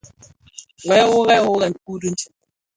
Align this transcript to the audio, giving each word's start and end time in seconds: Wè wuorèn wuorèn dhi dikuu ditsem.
Wè 0.87 0.99
wuorèn 1.11 1.45
wuorèn 1.47 1.73
dhi 1.73 1.77
dikuu 1.79 1.97
ditsem. 2.01 2.33